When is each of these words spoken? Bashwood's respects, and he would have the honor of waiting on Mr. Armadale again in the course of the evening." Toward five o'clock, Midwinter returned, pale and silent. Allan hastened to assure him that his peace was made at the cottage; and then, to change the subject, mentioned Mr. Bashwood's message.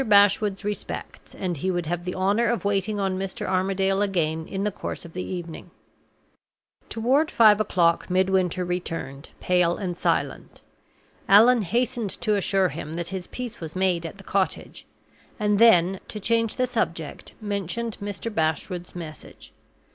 Bashwood's 0.03 0.65
respects, 0.65 1.35
and 1.35 1.57
he 1.57 1.69
would 1.69 1.85
have 1.85 2.05
the 2.05 2.15
honor 2.15 2.47
of 2.47 2.65
waiting 2.65 2.99
on 2.99 3.19
Mr. 3.19 3.45
Armadale 3.45 4.01
again 4.01 4.47
in 4.47 4.63
the 4.63 4.71
course 4.71 5.05
of 5.05 5.13
the 5.13 5.21
evening." 5.21 5.69
Toward 6.89 7.29
five 7.29 7.61
o'clock, 7.61 8.09
Midwinter 8.09 8.65
returned, 8.65 9.29
pale 9.39 9.77
and 9.77 9.95
silent. 9.95 10.63
Allan 11.29 11.61
hastened 11.61 12.09
to 12.21 12.33
assure 12.33 12.69
him 12.69 12.93
that 12.93 13.09
his 13.09 13.27
peace 13.27 13.61
was 13.61 13.75
made 13.75 14.03
at 14.03 14.17
the 14.17 14.23
cottage; 14.23 14.87
and 15.39 15.59
then, 15.59 15.99
to 16.07 16.19
change 16.19 16.55
the 16.55 16.65
subject, 16.65 17.33
mentioned 17.39 17.99
Mr. 18.01 18.33
Bashwood's 18.33 18.95
message. 18.95 19.53